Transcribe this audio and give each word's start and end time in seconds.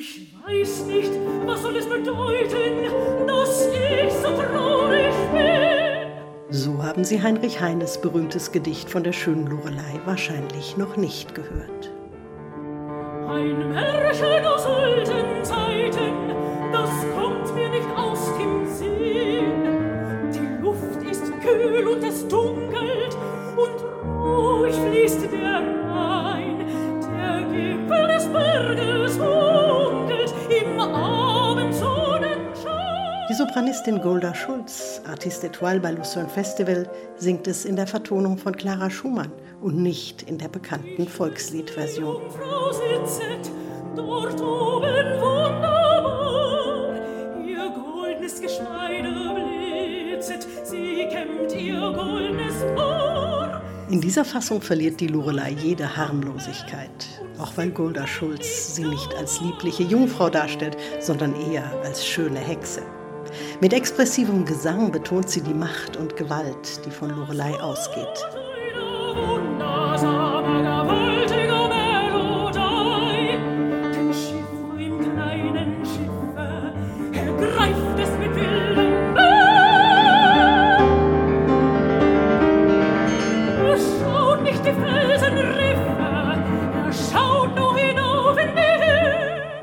Ich 0.00 0.32
weiß 0.46 0.86
nicht, 0.86 1.10
was 1.44 1.60
soll 1.60 1.74
es 1.76 1.86
bedeuten, 1.86 3.26
dass 3.26 3.66
ich 3.66 4.12
so 4.12 4.28
traurig 4.28 5.12
bin. 5.32 6.12
So 6.50 6.80
haben 6.80 7.02
Sie 7.02 7.20
Heinrich 7.20 7.60
Heines 7.60 8.00
berühmtes 8.00 8.52
Gedicht 8.52 8.88
von 8.88 9.02
der 9.02 9.12
schönen 9.12 9.48
Lorelei 9.48 10.00
wahrscheinlich 10.04 10.76
noch 10.76 10.96
nicht 10.96 11.34
gehört. 11.34 11.90
Ein 13.28 13.70
Märchen 13.72 14.46
aus 14.46 14.66
alten 14.66 15.44
Zeiten, 15.44 16.14
das 16.70 16.90
kommt 17.16 17.52
mir 17.56 17.68
nicht 17.68 17.88
aus 17.96 18.24
dem 18.38 18.57
Die 33.28 33.34
Sopranistin 33.34 34.00
Golda 34.00 34.34
Schulz, 34.34 35.02
Artiste 35.06 35.48
étoile 35.48 35.80
bei 35.80 35.90
Lucerne 35.90 36.30
Festival, 36.30 36.88
singt 37.18 37.46
es 37.46 37.66
in 37.66 37.76
der 37.76 37.86
Vertonung 37.86 38.38
von 38.38 38.56
Clara 38.56 38.88
Schumann 38.88 39.30
und 39.60 39.76
nicht 39.76 40.22
in 40.22 40.38
der 40.38 40.48
bekannten 40.48 41.06
Volksliedversion. 41.06 42.22
In 53.90 54.00
dieser 54.00 54.24
Fassung 54.24 54.62
verliert 54.62 55.00
die 55.00 55.06
Lorelei 55.06 55.50
jede 55.50 55.96
Harmlosigkeit, 55.98 57.06
auch 57.38 57.52
weil 57.56 57.72
Golda 57.72 58.06
Schulz 58.06 58.74
sie 58.74 58.84
nicht 58.84 59.14
als 59.16 59.42
liebliche 59.42 59.82
Jungfrau 59.82 60.30
darstellt, 60.30 60.78
sondern 60.98 61.34
eher 61.52 61.70
als 61.84 62.06
schöne 62.06 62.38
Hexe. 62.38 62.80
Mit 63.60 63.72
expressivem 63.72 64.44
Gesang 64.44 64.92
betont 64.92 65.28
sie 65.30 65.40
die 65.40 65.54
Macht 65.54 65.96
und 65.96 66.16
Gewalt, 66.16 66.84
die 66.84 66.90
von 66.90 67.10
Lorelei 67.10 67.52
ausgeht. 67.60 68.24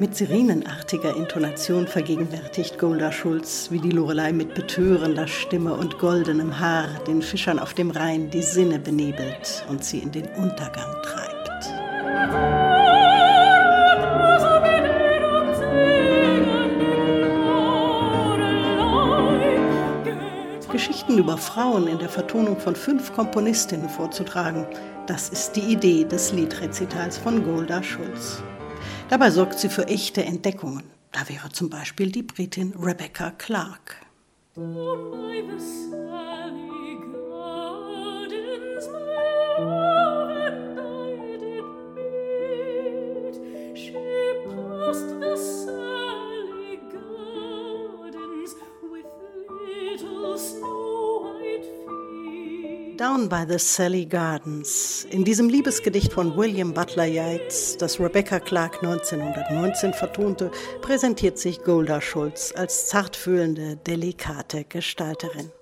Mit 0.00 0.14
sirenenartiger 0.14 1.16
Intonation 1.16 1.88
vergegenwärtigt 1.88 2.78
Golda 2.78 3.10
Schulz, 3.10 3.72
wie 3.72 3.80
die 3.80 3.90
Lorelei 3.90 4.32
mit 4.32 4.54
betörender 4.54 5.26
Stimme 5.26 5.74
und 5.74 5.98
goldenem 5.98 6.60
Haar 6.60 6.86
den 7.08 7.20
Fischern 7.20 7.58
auf 7.58 7.74
dem 7.74 7.90
Rhein 7.90 8.30
die 8.30 8.42
Sinne 8.42 8.78
benebelt 8.78 9.66
und 9.68 9.82
sie 9.82 9.98
in 9.98 10.12
den 10.12 10.26
Untergang 10.36 10.94
treibt. 11.02 11.38
Geschichten 20.70 21.18
über 21.18 21.36
Frauen 21.36 21.88
in 21.88 21.98
der 21.98 22.08
Vertonung 22.08 22.56
von 22.60 22.76
fünf 22.76 23.12
Komponistinnen 23.12 23.88
vorzutragen, 23.88 24.64
das 25.08 25.28
ist 25.30 25.56
die 25.56 25.72
Idee 25.72 26.04
des 26.04 26.32
Liedrezitals 26.32 27.18
von 27.18 27.42
Golda 27.42 27.82
Schulz. 27.82 28.44
Dabei 29.08 29.30
sorgt 29.30 29.58
sie 29.58 29.68
für 29.68 29.86
echte 29.86 30.24
Entdeckungen. 30.24 30.84
Da 31.12 31.28
wäre 31.28 31.50
zum 31.50 31.70
Beispiel 31.70 32.12
die 32.12 32.22
Britin 32.22 32.74
Rebecca 32.78 33.30
Clark. 33.30 33.96
Down 52.98 53.28
by 53.28 53.44
the 53.48 53.60
Sally 53.60 54.06
Gardens. 54.06 55.06
In 55.12 55.24
diesem 55.24 55.48
Liebesgedicht 55.48 56.12
von 56.12 56.36
William 56.36 56.74
Butler 56.74 57.06
Yeats, 57.06 57.76
das 57.76 58.00
Rebecca 58.00 58.40
Clark 58.40 58.82
1919 58.82 59.92
vertonte, 59.94 60.50
präsentiert 60.82 61.38
sich 61.38 61.62
Golda 61.62 62.00
Schulz 62.00 62.52
als 62.56 62.88
zartfühlende, 62.88 63.76
delikate 63.76 64.64
Gestalterin. 64.64 65.52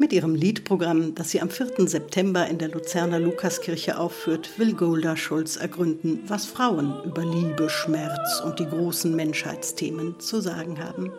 Mit 0.00 0.12
ihrem 0.12 0.36
Liedprogramm, 0.36 1.16
das 1.16 1.30
sie 1.30 1.40
am 1.40 1.50
4. 1.50 1.88
September 1.88 2.46
in 2.46 2.58
der 2.58 2.68
Luzerner 2.68 3.18
Lukaskirche 3.18 3.98
aufführt, 3.98 4.56
will 4.56 4.74
Golda 4.74 5.16
Schulz 5.16 5.56
ergründen, 5.56 6.20
was 6.28 6.46
Frauen 6.46 7.02
über 7.04 7.24
Liebe, 7.24 7.68
Schmerz 7.68 8.40
und 8.44 8.60
die 8.60 8.66
großen 8.66 9.16
Menschheitsthemen 9.16 10.20
zu 10.20 10.40
sagen 10.40 10.78
haben. 10.78 11.10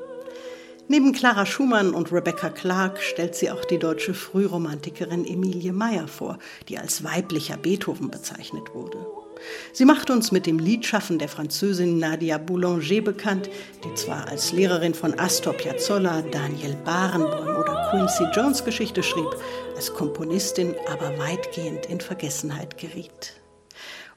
Neben 0.87 1.11
Clara 1.11 1.45
Schumann 1.45 1.93
und 1.93 2.13
Rebecca 2.13 2.49
Clark 2.49 3.01
stellt 3.01 3.35
sie 3.35 3.51
auch 3.51 3.65
die 3.65 3.79
deutsche 3.79 4.13
Frühromantikerin 4.13 5.25
Emilie 5.25 5.73
Meyer 5.73 6.07
vor, 6.07 6.39
die 6.69 6.77
als 6.77 7.03
weiblicher 7.03 7.57
Beethoven 7.57 8.09
bezeichnet 8.09 8.73
wurde. 8.73 9.05
Sie 9.73 9.85
macht 9.85 10.09
uns 10.09 10.31
mit 10.31 10.45
dem 10.45 10.59
Liedschaffen 10.59 11.19
der 11.19 11.29
Französin 11.29 11.99
Nadia 11.99 12.37
Boulanger 12.37 13.01
bekannt, 13.01 13.49
die 13.83 13.93
zwar 13.95 14.27
als 14.27 14.51
Lehrerin 14.51 14.93
von 14.93 15.17
Astor 15.19 15.53
Piazzolla, 15.53 16.21
Daniel 16.23 16.75
Barenboim 16.85 17.55
oder 17.57 17.89
Quincy 17.89 18.25
Jones 18.35 18.63
Geschichte 18.63 19.03
schrieb, 19.03 19.29
als 19.75 19.93
Komponistin 19.93 20.75
aber 20.91 21.17
weitgehend 21.17 21.85
in 21.85 22.01
Vergessenheit 22.01 22.77
geriet. 22.77 23.39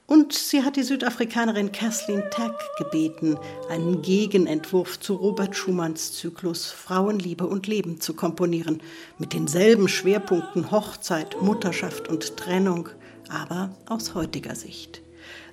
Und 0.05 0.33
sie 0.33 0.63
hat 0.63 0.75
die 0.75 0.83
Südafrikanerin 0.83 1.71
Kathleen 1.71 2.23
Tack 2.29 2.59
gebeten, 2.77 3.37
einen 3.69 4.01
Gegenentwurf 4.01 4.99
zu 4.99 5.15
Robert 5.15 5.55
Schumanns 5.55 6.13
Zyklus 6.13 6.65
Frauenliebe 6.65 7.47
und 7.47 7.67
Leben 7.67 8.01
zu 8.01 8.13
komponieren, 8.13 8.81
mit 9.17 9.33
denselben 9.33 9.87
Schwerpunkten 9.87 10.71
Hochzeit, 10.71 11.41
Mutterschaft 11.41 12.09
und 12.09 12.35
Trennung, 12.35 12.89
aber 13.29 13.71
aus 13.87 14.13
heutiger 14.13 14.55
Sicht. 14.55 15.01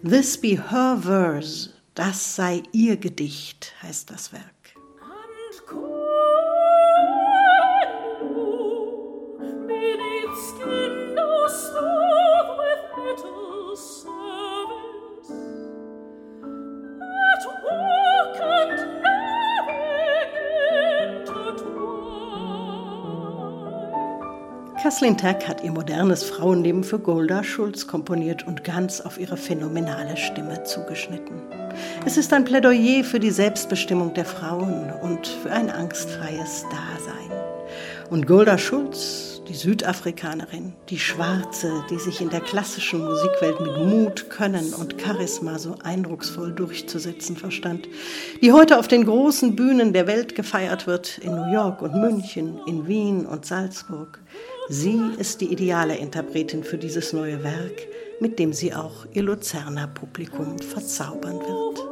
This 0.03 0.37
be 0.37 0.57
her 0.71 0.97
verse, 0.97 1.71
das 1.95 2.37
sei 2.37 2.63
ihr 2.73 2.97
Gedicht, 2.97 3.75
heißt 3.83 4.11
das 4.11 4.33
Werk. 4.33 4.60
Kathleen 24.83 25.19
Tack 25.19 25.47
hat 25.47 25.63
ihr 25.63 25.73
modernes 25.73 26.25
Frauenleben 26.25 26.85
für 26.85 26.99
Golda 26.99 27.45
Schulz 27.45 27.87
komponiert 27.87 28.47
und 28.47 28.65
ganz 28.65 29.03
auf 29.03 29.21
ihre 29.21 29.37
phänomenale 29.37 30.17
Stimme 30.17 30.65
zugeschnitten. 30.65 31.43
Es 32.07 32.17
ist 32.17 32.33
ein 32.33 32.47
Plädoyer 32.47 33.05
für 33.05 33.21
die 33.21 33.31
Selbstbestimmung 33.31 34.15
der 34.15 34.25
Frauen 34.25 34.91
und 35.03 35.27
für 35.27 35.51
ein 35.51 35.69
angstfreies 35.69 36.65
Dasein. 36.65 37.31
Und 38.09 38.27
Golda 38.27 38.57
Schulz, 38.57 39.43
die 39.51 39.55
Südafrikanerin, 39.55 40.73
die 40.89 40.99
Schwarze, 40.99 41.85
die 41.91 41.99
sich 41.99 42.23
in 42.23 42.31
der 42.31 42.41
klassischen 42.41 43.05
Musikwelt 43.05 43.61
mit 43.61 43.77
Mut, 43.77 44.31
Können 44.31 44.73
und 44.73 44.99
Charisma 44.99 45.59
so 45.59 45.77
eindrucksvoll 45.85 46.53
durchzusetzen 46.53 47.37
verstand, 47.37 47.87
die 48.41 48.53
heute 48.53 48.79
auf 48.79 48.89
den 48.89 49.05
großen 49.05 49.57
Bühnen 49.57 49.93
der 49.93 50.07
Welt 50.07 50.35
gefeiert 50.35 50.87
wird, 50.87 51.19
in 51.19 51.35
New 51.35 51.53
York 51.53 51.83
und 51.83 52.01
München, 52.01 52.61
in 52.67 52.89
Wien 52.89 53.27
und 53.27 53.45
Salzburg. 53.45 54.21
Sie 54.73 55.01
ist 55.19 55.41
die 55.41 55.53
ideale 55.53 55.97
Interpretin 55.97 56.63
für 56.63 56.79
dieses 56.79 57.13
neue 57.13 57.43
Werk, 57.43 57.89
mit 58.21 58.39
dem 58.39 58.53
sie 58.53 58.73
auch 58.73 59.05
ihr 59.13 59.25
Luzerner 59.25 59.89
Publikum 59.89 60.61
verzaubern 60.61 61.41
wird. 61.41 61.90